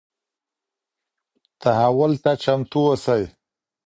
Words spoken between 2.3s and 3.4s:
چمتو اوسئ.